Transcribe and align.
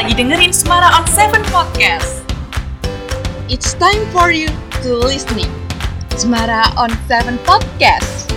lagi 0.00 0.16
dengerin 0.16 0.48
Semara 0.48 0.96
on 0.96 1.04
Seven 1.12 1.44
Podcast. 1.52 2.24
It's 3.52 3.76
time 3.76 4.00
for 4.16 4.32
you 4.32 4.48
to 4.80 4.96
listening. 4.96 5.52
Semara 6.16 6.72
on 6.80 6.88
Seven 7.04 7.36
Podcast. 7.44 8.32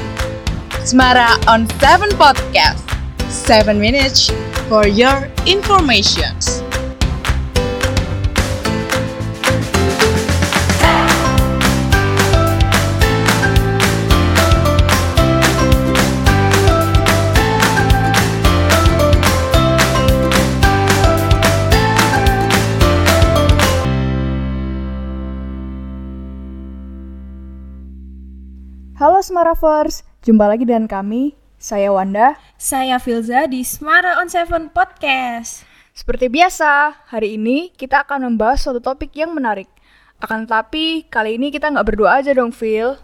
Semara 0.83 1.39
on 1.47 1.63
Seven 1.79 2.11
Podcast. 2.19 2.83
Seven 3.31 3.79
minutes 3.79 4.27
for 4.67 4.83
your 4.91 5.31
informations. 5.47 6.62
Halo 29.23 29.39
Semaravers, 29.39 30.03
jumpa 30.19 30.51
lagi 30.51 30.67
dengan 30.67 30.83
kami, 30.83 31.31
saya 31.55 31.95
Wanda. 31.95 32.35
Saya 32.59 32.99
Filza 32.99 33.47
di 33.47 33.63
Smara 33.63 34.19
on 34.19 34.27
Seven 34.27 34.67
Podcast. 34.67 35.63
Seperti 35.95 36.27
biasa, 36.27 36.91
hari 37.07 37.39
ini 37.39 37.71
kita 37.71 38.03
akan 38.03 38.27
membahas 38.27 38.67
suatu 38.67 38.83
topik 38.83 39.15
yang 39.15 39.31
menarik. 39.31 39.71
Akan 40.19 40.43
tetapi, 40.43 41.07
kali 41.07 41.39
ini 41.39 41.55
kita 41.55 41.71
nggak 41.71 41.87
berdua 41.87 42.19
aja 42.19 42.35
dong, 42.35 42.51
Phil. 42.51 42.99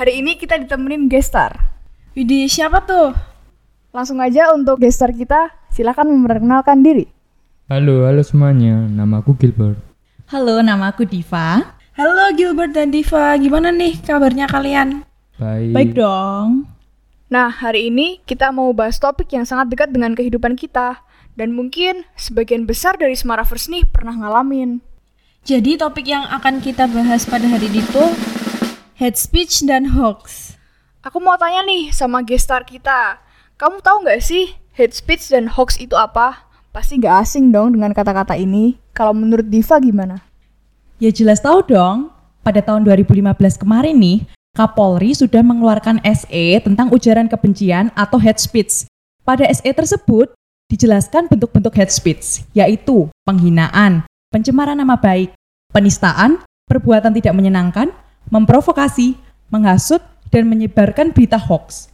Hari 0.00 0.24
ini 0.24 0.40
kita 0.40 0.56
ditemenin 0.56 1.12
gestar. 1.12 1.76
Widih, 2.16 2.48
siapa 2.48 2.80
tuh? 2.88 3.12
Langsung 3.92 4.24
aja 4.24 4.48
untuk 4.56 4.80
gestar 4.80 5.12
kita, 5.12 5.52
silakan 5.68 6.08
memperkenalkan 6.08 6.80
diri. 6.80 7.04
Halo, 7.68 8.08
halo 8.08 8.24
semuanya. 8.24 8.88
Nama 8.88 9.20
aku 9.20 9.36
Gilbert. 9.36 9.76
Halo, 10.32 10.64
nama 10.64 10.88
aku 10.88 11.04
Diva. 11.04 11.76
Halo 12.00 12.32
Gilbert 12.32 12.72
dan 12.72 12.88
Diva, 12.88 13.36
gimana 13.36 13.68
nih 13.68 14.00
kabarnya 14.00 14.48
kalian? 14.48 15.04
Baik. 15.38 15.70
Baik 15.74 15.90
dong. 15.98 16.70
Nah, 17.26 17.50
hari 17.50 17.90
ini 17.90 18.22
kita 18.22 18.54
mau 18.54 18.70
bahas 18.70 19.02
topik 19.02 19.34
yang 19.34 19.42
sangat 19.42 19.74
dekat 19.74 19.90
dengan 19.90 20.14
kehidupan 20.14 20.54
kita. 20.54 21.02
Dan 21.34 21.50
mungkin 21.50 22.06
sebagian 22.14 22.62
besar 22.62 22.94
dari 22.94 23.18
Semaravers 23.18 23.66
nih 23.66 23.82
pernah 23.90 24.14
ngalamin. 24.14 24.78
Jadi 25.42 25.74
topik 25.74 26.06
yang 26.06 26.22
akan 26.30 26.62
kita 26.62 26.86
bahas 26.86 27.26
pada 27.26 27.44
hari 27.50 27.66
ini 27.66 27.82
tuh 27.90 28.06
hate 28.96 29.18
speech 29.18 29.66
dan 29.66 29.92
hoax. 29.98 30.54
Aku 31.02 31.18
mau 31.18 31.34
tanya 31.34 31.66
nih 31.66 31.90
sama 31.90 32.22
gestar 32.22 32.62
kita. 32.62 33.18
Kamu 33.58 33.82
tahu 33.82 34.06
nggak 34.06 34.22
sih 34.22 34.54
hate 34.78 34.94
speech 34.94 35.34
dan 35.34 35.50
hoax 35.50 35.76
itu 35.82 35.98
apa? 35.98 36.46
Pasti 36.70 37.02
nggak 37.02 37.16
asing 37.26 37.50
dong 37.50 37.74
dengan 37.74 37.90
kata-kata 37.90 38.38
ini. 38.38 38.78
Kalau 38.94 39.10
menurut 39.10 39.50
Diva 39.50 39.82
gimana? 39.82 40.22
Ya 41.02 41.10
jelas 41.10 41.42
tahu 41.42 41.66
dong. 41.66 42.14
Pada 42.46 42.62
tahun 42.62 42.86
2015 42.86 43.58
kemarin 43.58 43.96
nih, 43.98 44.24
Kapolri 44.54 45.18
sudah 45.18 45.42
mengeluarkan 45.42 45.98
SE 46.14 46.46
tentang 46.62 46.86
ujaran 46.94 47.26
kebencian 47.26 47.90
atau 47.98 48.22
hate 48.22 48.38
speech. 48.38 48.86
Pada 49.26 49.42
SE 49.50 49.66
tersebut 49.66 50.30
dijelaskan 50.70 51.26
bentuk-bentuk 51.26 51.74
hate 51.74 51.90
speech, 51.90 52.46
yaitu 52.54 53.10
penghinaan, 53.26 54.06
pencemaran 54.30 54.78
nama 54.78 54.94
baik, 54.94 55.34
penistaan, 55.74 56.38
perbuatan 56.70 57.10
tidak 57.18 57.34
menyenangkan, 57.34 57.90
memprovokasi, 58.30 59.18
menghasut, 59.50 59.98
dan 60.30 60.46
menyebarkan 60.46 61.10
berita 61.10 61.34
hoax. 61.34 61.90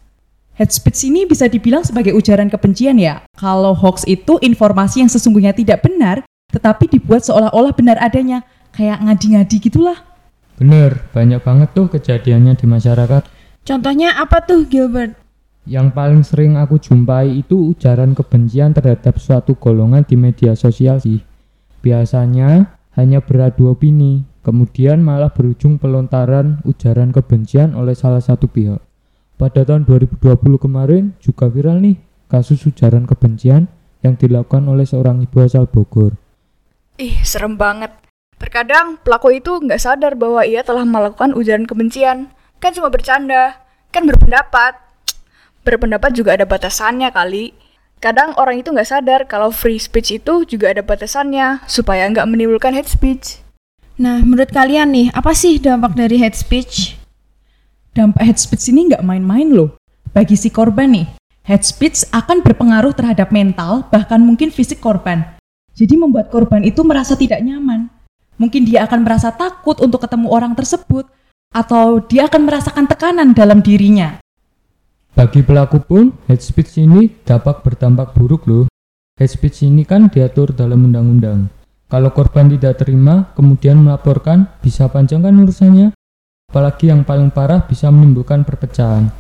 Hate 0.53 0.77
speech 0.77 1.09
ini 1.09 1.25
bisa 1.25 1.49
dibilang 1.49 1.81
sebagai 1.81 2.13
ujaran 2.13 2.53
kebencian 2.53 3.01
ya. 3.01 3.25
Kalau 3.41 3.73
hoax 3.73 4.05
itu 4.05 4.37
informasi 4.45 5.01
yang 5.01 5.09
sesungguhnya 5.09 5.57
tidak 5.57 5.81
benar, 5.81 6.21
tetapi 6.53 6.93
dibuat 6.93 7.25
seolah-olah 7.25 7.73
benar 7.73 7.97
adanya, 8.05 8.45
kayak 8.77 9.01
ngadi-ngadi 9.01 9.57
gitulah. 9.65 10.10
Bener, 10.61 11.09
banyak 11.17 11.41
banget 11.41 11.73
tuh 11.73 11.89
kejadiannya 11.89 12.53
di 12.53 12.69
masyarakat. 12.69 13.25
Contohnya 13.65 14.13
apa 14.21 14.45
tuh 14.45 14.69
Gilbert? 14.69 15.17
Yang 15.65 15.89
paling 15.97 16.21
sering 16.21 16.61
aku 16.61 16.77
jumpai 16.77 17.33
itu 17.33 17.73
ujaran 17.73 18.13
kebencian 18.13 18.77
terhadap 18.77 19.17
suatu 19.17 19.57
golongan 19.57 20.05
di 20.05 20.21
media 20.21 20.53
sosial 20.53 21.01
sih. 21.01 21.25
Biasanya 21.81 22.77
hanya 23.01 23.25
beradu 23.25 23.73
opini, 23.73 24.21
kemudian 24.45 25.01
malah 25.01 25.33
berujung 25.33 25.81
pelontaran 25.81 26.61
ujaran 26.69 27.09
kebencian 27.09 27.73
oleh 27.73 27.97
salah 27.97 28.21
satu 28.21 28.45
pihak. 28.45 28.85
Pada 29.41 29.65
tahun 29.65 29.89
2020 29.89 30.37
kemarin 30.61 31.17
juga 31.25 31.49
viral 31.49 31.81
nih 31.81 31.97
kasus 32.29 32.61
ujaran 32.69 33.09
kebencian 33.09 33.65
yang 34.05 34.21
dilakukan 34.21 34.69
oleh 34.69 34.85
seorang 34.85 35.25
ibu 35.25 35.41
asal 35.41 35.65
Bogor. 35.65 36.21
Ih, 37.01 37.17
serem 37.25 37.57
banget. 37.57 38.10
Terkadang 38.41 38.97
pelaku 39.05 39.37
itu 39.37 39.53
nggak 39.61 39.79
sadar 39.79 40.17
bahwa 40.17 40.41
ia 40.49 40.65
telah 40.65 40.89
melakukan 40.89 41.37
ujaran 41.37 41.69
kebencian. 41.69 42.33
Kan 42.57 42.73
cuma 42.73 42.89
bercanda, 42.89 43.61
kan 43.93 44.09
berpendapat. 44.09 44.81
Berpendapat 45.61 46.17
juga 46.17 46.41
ada 46.41 46.49
batasannya 46.49 47.13
kali. 47.13 47.53
Kadang 48.01 48.33
orang 48.41 48.65
itu 48.65 48.73
nggak 48.73 48.89
sadar 48.89 49.21
kalau 49.29 49.53
free 49.53 49.77
speech 49.77 50.25
itu 50.25 50.49
juga 50.49 50.73
ada 50.73 50.81
batasannya, 50.81 51.69
supaya 51.69 52.09
nggak 52.09 52.25
menimbulkan 52.25 52.73
hate 52.73 52.89
speech. 52.89 53.45
Nah, 54.01 54.25
menurut 54.25 54.49
kalian 54.49 54.89
nih, 54.89 55.13
apa 55.13 55.37
sih 55.37 55.61
dampak 55.61 55.93
dari 55.93 56.17
hate 56.17 56.41
speech? 56.41 56.97
Dampak 57.93 58.25
hate 58.25 58.41
speech 58.41 58.73
ini 58.73 58.89
nggak 58.89 59.05
main-main 59.05 59.53
loh. 59.53 59.77
Bagi 60.17 60.33
si 60.41 60.49
korban 60.49 60.97
nih, 60.97 61.13
hate 61.45 61.69
speech 61.69 62.09
akan 62.09 62.41
berpengaruh 62.41 62.97
terhadap 62.97 63.29
mental, 63.29 63.85
bahkan 63.93 64.25
mungkin 64.25 64.49
fisik 64.49 64.81
korban. 64.81 65.37
Jadi 65.77 66.01
membuat 66.01 66.33
korban 66.33 66.65
itu 66.65 66.81
merasa 66.81 67.13
tidak 67.13 67.45
nyaman. 67.45 68.00
Mungkin 68.41 68.65
dia 68.65 68.89
akan 68.89 69.05
merasa 69.05 69.29
takut 69.37 69.77
untuk 69.85 70.01
ketemu 70.01 70.33
orang 70.33 70.57
tersebut, 70.57 71.05
atau 71.53 72.01
dia 72.01 72.25
akan 72.25 72.49
merasakan 72.49 72.89
tekanan 72.89 73.37
dalam 73.37 73.61
dirinya. 73.61 74.17
Bagi 75.13 75.45
pelaku 75.45 75.85
pun, 75.85 76.17
hate 76.25 76.41
speech 76.41 76.81
ini 76.81 77.13
dapat 77.29 77.61
berdampak 77.61 78.17
buruk 78.17 78.49
loh. 78.49 78.65
Hate 79.21 79.29
speech 79.29 79.69
ini 79.69 79.85
kan 79.85 80.09
diatur 80.09 80.57
dalam 80.57 80.89
undang-undang. 80.89 81.53
Kalau 81.91 82.15
korban 82.17 82.49
tidak 82.49 82.81
terima, 82.81 83.29
kemudian 83.37 83.77
melaporkan, 83.77 84.49
bisa 84.65 84.89
panjang 84.89 85.21
kan 85.21 85.37
urusannya? 85.37 85.93
Apalagi 86.49 86.89
yang 86.89 87.05
paling 87.05 87.29
parah 87.29 87.61
bisa 87.67 87.93
menimbulkan 87.93 88.47
perpecahan. 88.47 89.13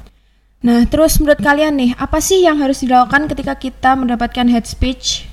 Nah, 0.64 0.86
terus 0.88 1.18
menurut 1.20 1.42
kalian 1.42 1.76
nih, 1.76 1.90
apa 1.98 2.22
sih 2.22 2.46
yang 2.46 2.56
harus 2.56 2.80
dilakukan 2.80 3.28
ketika 3.28 3.58
kita 3.58 3.98
mendapatkan 3.98 4.46
hate 4.48 4.70
speech? 4.70 5.28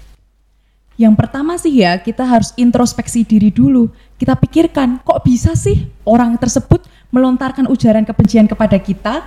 Yang 0.97 1.13
pertama 1.13 1.61
sih 1.61 1.77
ya, 1.77 2.01
kita 2.01 2.25
harus 2.25 2.57
introspeksi 2.57 3.21
diri 3.21 3.53
dulu. 3.53 3.93
Kita 4.17 4.33
pikirkan, 4.33 5.05
kok 5.05 5.21
bisa 5.21 5.53
sih 5.53 5.85
orang 6.09 6.41
tersebut 6.41 6.81
melontarkan 7.13 7.69
ujaran 7.69 8.01
kebencian 8.01 8.49
kepada 8.49 8.81
kita? 8.81 9.21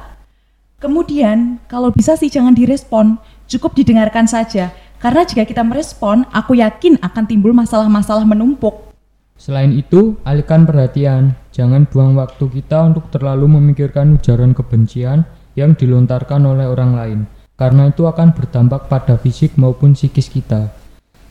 Kemudian, 0.82 1.62
kalau 1.70 1.94
bisa 1.94 2.18
sih 2.18 2.26
jangan 2.26 2.58
direspon, 2.58 3.22
cukup 3.46 3.78
didengarkan 3.78 4.26
saja. 4.26 4.74
Karena 4.98 5.22
jika 5.22 5.46
kita 5.46 5.62
merespon, 5.62 6.26
aku 6.34 6.58
yakin 6.58 6.98
akan 6.98 7.24
timbul 7.30 7.54
masalah-masalah 7.54 8.26
menumpuk. 8.26 8.90
Selain 9.38 9.70
itu, 9.70 10.18
alihkan 10.26 10.66
perhatian. 10.66 11.38
Jangan 11.54 11.86
buang 11.86 12.18
waktu 12.18 12.50
kita 12.50 12.82
untuk 12.82 13.14
terlalu 13.14 13.46
memikirkan 13.46 14.18
ujaran 14.18 14.58
kebencian 14.58 15.22
yang 15.54 15.78
dilontarkan 15.78 16.42
oleh 16.50 16.66
orang 16.66 16.92
lain, 16.98 17.20
karena 17.54 17.94
itu 17.94 18.10
akan 18.10 18.34
berdampak 18.34 18.90
pada 18.90 19.14
fisik 19.16 19.54
maupun 19.54 19.94
psikis 19.94 20.26
kita. 20.26 20.79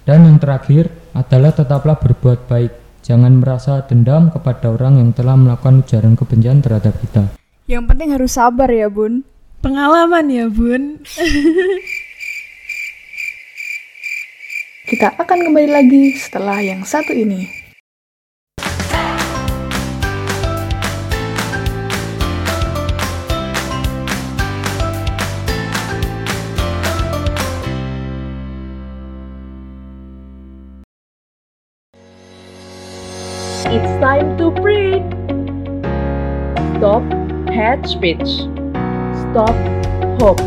Dan 0.07 0.25
yang 0.27 0.37
terakhir 0.39 0.91
adalah 1.11 1.51
tetaplah 1.51 1.97
berbuat 1.99 2.47
baik. 2.47 2.71
Jangan 3.03 3.41
merasa 3.41 3.81
dendam 3.87 4.29
kepada 4.29 4.69
orang 4.69 5.01
yang 5.01 5.09
telah 5.15 5.33
melakukan 5.33 5.81
ujaran 5.81 6.13
kebencian 6.13 6.61
terhadap 6.61 6.93
kita. 7.01 7.31
Yang 7.65 7.83
penting 7.89 8.09
harus 8.13 8.31
sabar 8.37 8.69
ya, 8.69 8.87
Bun. 8.89 9.23
Pengalaman 9.59 10.25
ya, 10.29 10.45
Bun. 10.47 10.99
Kita 14.89 15.13
akan 15.21 15.39
kembali 15.45 15.69
lagi 15.69 16.17
setelah 16.17 16.57
yang 16.65 16.81
satu 16.81 17.13
ini. 17.13 17.58
It's 33.67 33.91
time 33.99 34.39
to 34.39 34.55
breathe. 34.55 35.03
Stop 36.79 37.03
hate 37.51 37.83
speech. 37.83 38.47
Stop 39.27 39.51
hoax. 40.15 40.39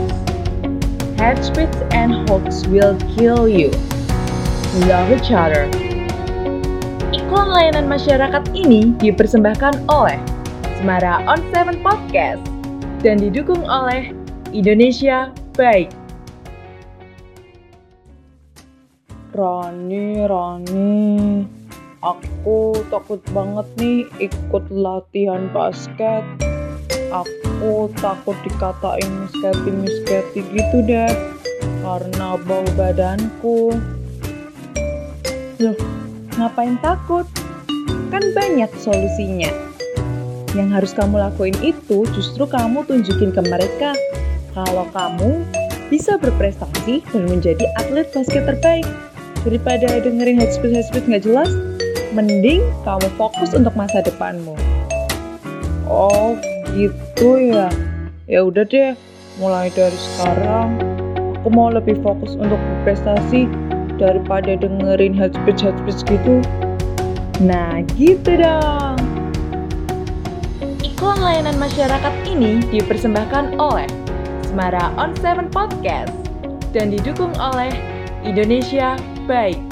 Hate 1.20 1.44
speech 1.44 1.76
and 1.92 2.24
hoax 2.24 2.64
will 2.64 2.96
kill 3.12 3.44
you. 3.44 3.68
Love 4.88 5.12
each 5.12 5.28
other. 5.28 5.68
Iklan 7.12 7.52
layanan 7.52 7.84
masyarakat 7.84 8.48
ini 8.56 8.96
dipersembahkan 8.96 9.92
oleh 9.92 10.16
Semara 10.80 11.20
On 11.28 11.36
Seven 11.52 11.84
Podcast 11.84 12.40
dan 13.04 13.20
didukung 13.20 13.60
oleh 13.68 14.16
Indonesia 14.56 15.28
Baik. 15.52 15.92
Rani, 19.36 20.24
Rani, 20.28 21.61
aku 22.02 22.82
takut 22.90 23.22
banget 23.30 23.66
nih 23.78 24.02
ikut 24.18 24.64
latihan 24.74 25.46
basket. 25.54 26.26
Aku 27.14 27.92
takut 28.02 28.34
dikatain 28.42 29.06
misketi-misketi 29.06 30.42
gitu 30.50 30.78
deh, 30.82 31.12
karena 31.86 32.34
bau 32.42 32.66
badanku. 32.74 33.76
Loh, 35.62 35.76
ngapain 36.40 36.74
takut? 36.82 37.28
Kan 38.10 38.24
banyak 38.34 38.68
solusinya. 38.80 39.52
Yang 40.52 40.68
harus 40.72 40.92
kamu 40.92 41.16
lakuin 41.20 41.56
itu 41.64 42.04
justru 42.12 42.44
kamu 42.44 42.84
tunjukin 42.84 43.32
ke 43.32 43.40
mereka 43.44 43.96
kalau 44.52 44.84
kamu 44.92 45.44
bisa 45.88 46.16
berprestasi 46.16 47.04
dan 47.12 47.28
menjadi 47.28 47.64
atlet 47.80 48.08
basket 48.12 48.48
terbaik. 48.48 48.88
Daripada 49.44 50.00
dengerin 50.00 50.40
head 50.40 50.52
speech 50.52 50.72
head 50.72 50.86
speech 50.88 51.04
nggak 51.08 51.24
jelas, 51.24 51.50
mending 52.12 52.60
kamu 52.84 53.08
fokus 53.16 53.56
untuk 53.56 53.72
masa 53.72 54.04
depanmu. 54.04 54.54
Oh 55.88 56.36
gitu 56.72 57.40
ya. 57.40 57.68
Ya 58.28 58.44
udah 58.46 58.64
deh, 58.64 58.94
mulai 59.36 59.68
dari 59.72 59.96
sekarang 59.96 60.78
aku 61.42 61.48
mau 61.50 61.74
lebih 61.74 61.98
fokus 62.06 62.38
untuk 62.38 62.60
berprestasi 62.60 63.50
daripada 63.98 64.54
dengerin 64.54 65.10
head 65.16 65.34
speech 65.34 65.64
head 65.64 65.74
speech 65.82 66.00
gitu. 66.06 66.38
Nah 67.42 67.82
gitu 67.98 68.38
dong. 68.38 69.00
Iklan 70.86 71.18
layanan 71.18 71.58
masyarakat 71.58 72.14
ini 72.30 72.62
dipersembahkan 72.70 73.58
oleh 73.58 73.90
Semara 74.46 74.94
On 75.00 75.10
Seven 75.18 75.50
Podcast 75.50 76.14
dan 76.70 76.94
didukung 76.94 77.34
oleh 77.40 77.74
Indonesia 78.22 78.94
Baik. 79.26 79.71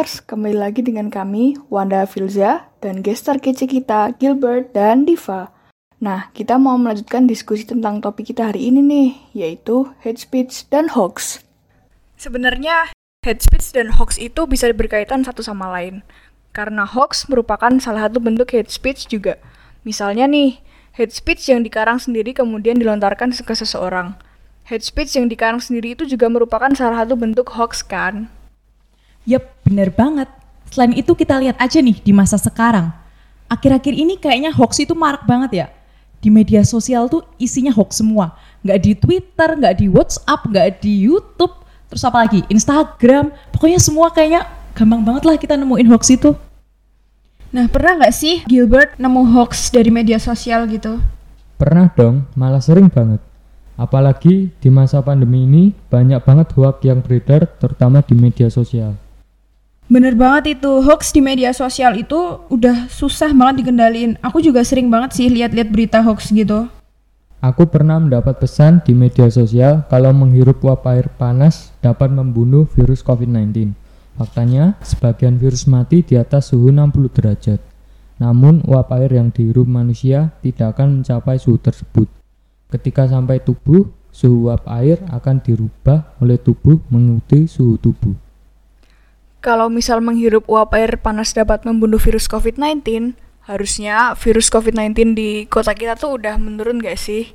Kembali 0.00 0.56
lagi 0.56 0.80
dengan 0.80 1.12
kami, 1.12 1.60
Wanda 1.68 2.08
Filza, 2.08 2.72
dan 2.80 3.04
gestar 3.04 3.36
kece 3.36 3.68
kita, 3.68 4.16
Gilbert 4.16 4.72
dan 4.72 5.04
Diva. 5.04 5.52
Nah, 6.00 6.32
kita 6.32 6.56
mau 6.56 6.80
melanjutkan 6.80 7.28
diskusi 7.28 7.68
tentang 7.68 8.00
topik 8.00 8.32
kita 8.32 8.48
hari 8.48 8.72
ini 8.72 8.80
nih, 8.80 9.10
yaitu 9.36 9.92
hate 10.00 10.16
speech 10.16 10.64
dan 10.72 10.88
hoax. 10.96 11.44
Sebenarnya, 12.16 12.88
hate 13.28 13.44
speech 13.44 13.76
dan 13.76 13.92
hoax 14.00 14.16
itu 14.16 14.48
bisa 14.48 14.72
berkaitan 14.72 15.20
satu 15.20 15.44
sama 15.44 15.68
lain. 15.68 16.00
Karena 16.56 16.88
hoax 16.88 17.28
merupakan 17.28 17.76
salah 17.76 18.08
satu 18.08 18.24
bentuk 18.24 18.56
hate 18.56 18.72
speech 18.72 19.04
juga. 19.04 19.36
Misalnya 19.84 20.24
nih, 20.24 20.64
hate 20.96 21.12
speech 21.12 21.52
yang 21.52 21.60
dikarang 21.60 22.00
sendiri 22.00 22.32
kemudian 22.32 22.80
dilontarkan 22.80 23.36
ke 23.36 23.52
seseorang. 23.52 24.16
Hate 24.64 24.80
speech 24.80 25.20
yang 25.20 25.28
dikarang 25.28 25.60
sendiri 25.60 25.92
itu 25.92 26.08
juga 26.08 26.32
merupakan 26.32 26.72
salah 26.72 27.04
satu 27.04 27.20
bentuk 27.20 27.52
hoax 27.52 27.84
kan? 27.84 28.32
Yap, 29.28 29.44
bener 29.66 29.92
banget. 29.92 30.28
Selain 30.70 30.94
itu 30.94 31.12
kita 31.18 31.36
lihat 31.42 31.58
aja 31.58 31.82
nih 31.82 31.98
di 32.00 32.12
masa 32.14 32.38
sekarang. 32.38 32.94
Akhir-akhir 33.50 33.94
ini 33.94 34.14
kayaknya 34.14 34.54
hoax 34.54 34.78
itu 34.78 34.94
marak 34.94 35.26
banget 35.26 35.50
ya. 35.52 35.66
Di 36.22 36.30
media 36.30 36.62
sosial 36.62 37.10
tuh 37.10 37.26
isinya 37.40 37.74
hoax 37.74 37.98
semua. 37.98 38.38
Nggak 38.62 38.78
di 38.78 38.92
Twitter, 38.94 39.48
nggak 39.58 39.74
di 39.82 39.86
WhatsApp, 39.90 40.40
nggak 40.46 40.68
di 40.84 41.10
YouTube. 41.10 41.52
Terus 41.90 42.06
apa 42.06 42.22
lagi? 42.22 42.46
Instagram. 42.46 43.34
Pokoknya 43.50 43.82
semua 43.82 44.14
kayaknya 44.14 44.46
gampang 44.78 45.02
banget 45.02 45.26
lah 45.26 45.34
kita 45.34 45.58
nemuin 45.58 45.90
hoax 45.90 46.14
itu. 46.14 46.30
Nah, 47.50 47.66
pernah 47.66 47.98
nggak 47.98 48.14
sih 48.14 48.46
Gilbert 48.46 48.94
nemu 48.94 49.26
hoax 49.34 49.74
dari 49.74 49.90
media 49.90 50.22
sosial 50.22 50.70
gitu? 50.70 51.02
Pernah 51.58 51.90
dong, 51.90 52.30
malah 52.38 52.62
sering 52.62 52.86
banget. 52.86 53.18
Apalagi 53.74 54.54
di 54.54 54.68
masa 54.70 55.02
pandemi 55.02 55.42
ini 55.42 55.74
banyak 55.90 56.22
banget 56.22 56.54
hoak 56.54 56.84
yang 56.86 57.02
beredar 57.02 57.50
terutama 57.58 58.06
di 58.06 58.14
media 58.14 58.46
sosial. 58.46 58.94
Bener 59.90 60.14
banget 60.14 60.54
itu, 60.54 60.86
hoax 60.86 61.10
di 61.10 61.18
media 61.18 61.50
sosial 61.50 61.98
itu 61.98 62.38
udah 62.46 62.86
susah 62.86 63.34
banget 63.34 63.66
dikendaliin. 63.66 64.22
Aku 64.22 64.38
juga 64.38 64.62
sering 64.62 64.86
banget 64.86 65.18
sih 65.18 65.26
lihat-lihat 65.26 65.66
berita 65.66 65.98
hoax 65.98 66.30
gitu. 66.30 66.70
Aku 67.42 67.66
pernah 67.66 67.98
mendapat 67.98 68.38
pesan 68.38 68.86
di 68.86 68.94
media 68.94 69.26
sosial 69.26 69.82
kalau 69.90 70.14
menghirup 70.14 70.62
uap 70.62 70.86
air 70.94 71.10
panas 71.18 71.74
dapat 71.82 72.06
membunuh 72.06 72.70
virus 72.70 73.02
COVID-19. 73.02 73.74
Faktanya, 74.14 74.78
sebagian 74.78 75.42
virus 75.42 75.66
mati 75.66 76.06
di 76.06 76.14
atas 76.14 76.54
suhu 76.54 76.70
60 76.70 77.10
derajat. 77.10 77.58
Namun, 78.22 78.62
uap 78.70 78.94
air 78.94 79.10
yang 79.10 79.34
dihirup 79.34 79.66
manusia 79.66 80.30
tidak 80.38 80.78
akan 80.78 81.02
mencapai 81.02 81.42
suhu 81.42 81.58
tersebut. 81.58 82.06
Ketika 82.70 83.10
sampai 83.10 83.42
tubuh, 83.42 83.90
suhu 84.14 84.54
uap 84.54 84.70
air 84.70 85.02
akan 85.10 85.42
dirubah 85.42 86.14
oleh 86.22 86.38
tubuh 86.38 86.78
mengikuti 86.94 87.50
suhu 87.50 87.74
tubuh. 87.74 88.29
Kalau 89.40 89.72
misal 89.72 90.04
menghirup 90.04 90.44
uap 90.52 90.76
air 90.76 91.00
panas 91.00 91.32
dapat 91.32 91.64
membunuh 91.64 91.96
virus 91.96 92.28
COVID-19, 92.28 93.16
harusnya 93.48 94.12
virus 94.12 94.52
COVID-19 94.52 95.16
di 95.16 95.48
kota 95.48 95.72
kita 95.72 95.96
tuh 95.96 96.20
udah 96.20 96.36
menurun 96.36 96.76
gak 96.76 97.00
sih? 97.00 97.32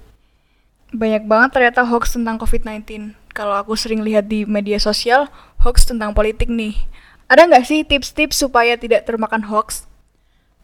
Banyak 0.93 1.25
banget 1.25 1.57
ternyata 1.57 1.81
hoax 1.81 2.13
tentang 2.13 2.37
COVID-19. 2.37 3.17
Kalau 3.33 3.57
aku 3.57 3.73
sering 3.73 4.05
lihat 4.05 4.29
di 4.29 4.45
media 4.45 4.77
sosial, 4.77 5.33
hoax 5.65 5.89
tentang 5.89 6.13
politik 6.13 6.45
nih. 6.45 6.77
Ada 7.25 7.49
nggak 7.49 7.65
sih 7.65 7.81
tips-tips 7.81 8.37
supaya 8.37 8.77
tidak 8.77 9.09
termakan 9.09 9.41
hoax? 9.49 9.89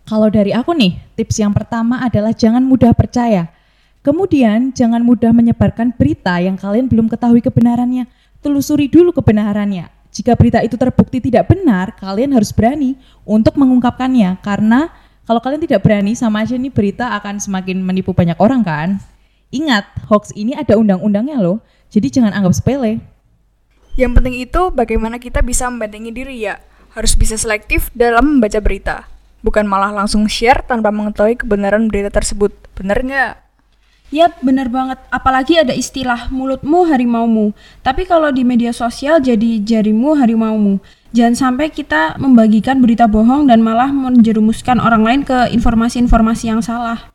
Kalau 0.06 0.30
dari 0.30 0.54
aku 0.54 0.78
nih, 0.78 1.02
tips 1.18 1.42
yang 1.42 1.58
pertama 1.58 2.06
adalah 2.06 2.38
jangan 2.38 2.62
mudah 2.62 2.94
percaya. 2.94 3.50
Kemudian, 4.06 4.78
jangan 4.78 5.02
mudah 5.02 5.34
menyebarkan 5.34 5.98
berita 5.98 6.38
yang 6.38 6.54
kalian 6.54 6.86
belum 6.86 7.10
ketahui 7.10 7.42
kebenarannya. 7.42 8.06
Telusuri 8.46 8.86
dulu 8.90 9.10
kebenarannya. 9.10 10.01
Jika 10.12 10.36
berita 10.36 10.60
itu 10.60 10.76
terbukti 10.76 11.24
tidak 11.24 11.48
benar, 11.48 11.96
kalian 11.96 12.36
harus 12.36 12.52
berani 12.52 13.00
untuk 13.24 13.56
mengungkapkannya. 13.56 14.44
Karena 14.44 14.92
kalau 15.24 15.40
kalian 15.40 15.64
tidak 15.64 15.88
berani, 15.88 16.12
sama 16.20 16.44
aja 16.44 16.60
nih 16.60 16.68
berita 16.68 17.16
akan 17.16 17.40
semakin 17.40 17.80
menipu 17.80 18.12
banyak 18.12 18.36
orang 18.36 18.62
kan. 18.62 19.00
Ingat, 19.56 19.88
hoax 20.12 20.36
ini 20.36 20.52
ada 20.52 20.76
undang-undangnya 20.76 21.40
loh. 21.40 21.64
Jadi 21.88 22.12
jangan 22.12 22.36
anggap 22.36 22.56
sepele. 22.56 23.00
Yang 24.00 24.12
penting 24.20 24.36
itu 24.40 24.62
bagaimana 24.72 25.20
kita 25.20 25.44
bisa 25.44 25.68
membentengi 25.68 26.12
diri 26.12 26.44
ya. 26.44 26.60
Harus 26.92 27.16
bisa 27.16 27.40
selektif 27.40 27.88
dalam 27.96 28.40
membaca 28.40 28.60
berita. 28.60 29.08
Bukan 29.44 29.64
malah 29.64 29.92
langsung 29.96 30.28
share 30.28 30.64
tanpa 30.64 30.92
mengetahui 30.92 31.40
kebenaran 31.40 31.88
berita 31.88 32.12
tersebut. 32.12 32.52
Bener 32.76 33.00
nggak? 33.00 33.32
Yap, 34.12 34.44
bener 34.44 34.68
banget. 34.68 35.00
Apalagi 35.08 35.64
ada 35.64 35.72
istilah 35.72 36.28
mulutmu 36.28 36.84
harimaumu. 36.84 37.56
Tapi 37.80 38.04
kalau 38.04 38.28
di 38.28 38.44
media 38.44 38.76
sosial 38.76 39.24
jadi 39.24 39.64
jarimu 39.64 40.20
harimaumu. 40.20 40.84
Jangan 41.16 41.36
sampai 41.36 41.72
kita 41.72 42.20
membagikan 42.20 42.84
berita 42.84 43.08
bohong 43.08 43.48
dan 43.48 43.64
malah 43.64 43.88
menjerumuskan 43.88 44.84
orang 44.84 45.08
lain 45.08 45.22
ke 45.24 45.56
informasi-informasi 45.56 46.52
yang 46.52 46.60
salah. 46.60 47.08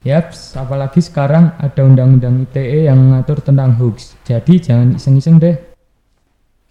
Yaps, 0.00 0.56
apalagi 0.56 1.04
sekarang 1.04 1.52
ada 1.60 1.84
undang-undang 1.84 2.48
ITE 2.48 2.88
yang 2.88 2.96
mengatur 2.96 3.44
tentang 3.44 3.76
hoax. 3.76 4.16
Jadi 4.24 4.56
jangan 4.64 4.96
iseng-iseng 4.96 5.36
deh. 5.36 5.60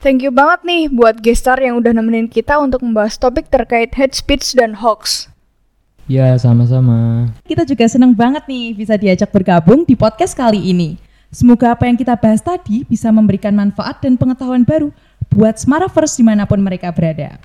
Thank 0.02 0.26
you 0.26 0.34
banget 0.34 0.66
nih 0.66 0.84
buat 0.90 1.22
gestar 1.22 1.62
yang 1.62 1.78
udah 1.78 1.94
nemenin 1.94 2.26
kita 2.26 2.58
untuk 2.58 2.82
membahas 2.82 3.22
topik 3.22 3.54
terkait 3.54 3.94
hate 3.94 4.18
speech 4.18 4.58
dan 4.58 4.82
hoax. 4.82 5.30
Ya, 6.10 6.34
sama-sama. 6.42 7.30
Kita 7.46 7.62
juga 7.70 7.86
senang 7.86 8.18
banget 8.18 8.50
nih 8.50 8.74
bisa 8.74 8.98
diajak 8.98 9.30
bergabung 9.30 9.86
di 9.86 9.94
podcast 9.94 10.34
kali 10.34 10.58
ini. 10.58 10.98
Semoga 11.30 11.78
apa 11.78 11.86
yang 11.86 11.94
kita 11.94 12.18
bahas 12.18 12.42
tadi 12.42 12.82
bisa 12.90 13.14
memberikan 13.14 13.54
manfaat 13.54 14.02
dan 14.02 14.18
pengetahuan 14.18 14.66
baru 14.66 14.90
buat 15.30 15.62
Smaravers 15.62 16.18
di 16.18 16.26
mana 16.26 16.50
pun 16.50 16.58
mereka 16.58 16.90
berada. 16.90 17.38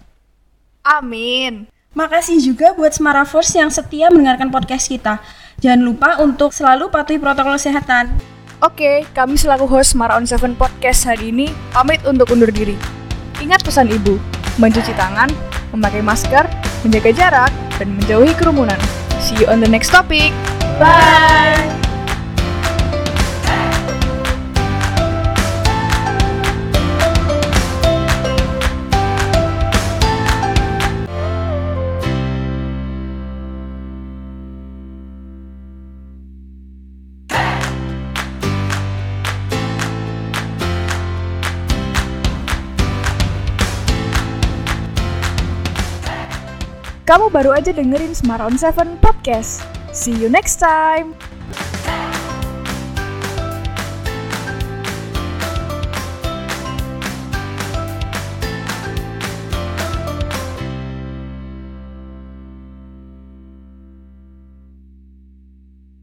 Amin. 0.81 1.69
Makasih 1.93 2.41
juga 2.41 2.73
buat 2.73 2.97
Smaravers 2.97 3.53
yang 3.53 3.69
setia 3.69 4.09
mendengarkan 4.09 4.49
podcast 4.49 4.89
kita. 4.89 5.21
Jangan 5.61 5.85
lupa 5.85 6.17
untuk 6.25 6.57
selalu 6.57 6.89
patuhi 6.89 7.21
protokol 7.21 7.61
kesehatan. 7.61 8.17
Oke, 8.65 9.05
kami 9.13 9.37
selaku 9.37 9.69
host 9.69 9.93
Mara 9.93 10.17
on 10.17 10.25
Seven 10.25 10.57
Podcast 10.57 11.05
hari 11.05 11.29
ini 11.29 11.53
pamit 11.69 12.01
untuk 12.09 12.33
undur 12.33 12.49
diri. 12.49 12.81
Ingat 13.45 13.61
pesan 13.61 13.93
ibu, 13.93 14.17
mencuci 14.57 14.97
tangan, 14.97 15.29
memakai 15.77 16.01
masker, 16.01 16.49
menjaga 16.81 17.13
jarak, 17.13 17.53
dan 17.79 17.95
menjauhi 18.01 18.33
kerumunan. 18.37 18.79
See 19.23 19.39
you 19.41 19.47
on 19.49 19.61
the 19.61 19.71
next 19.71 19.91
topic. 19.91 20.35
Bye! 20.77 21.84
Kamu 47.05 47.29
baru 47.29 47.53
aja 47.53 47.69
dengerin 47.69 48.17
Smart 48.17 48.41
on 48.41 48.57
7 48.57 48.97
Podcast. 49.05 49.61
See 49.93 50.17
you 50.17 50.33
next 50.33 50.57
time. 50.57 51.13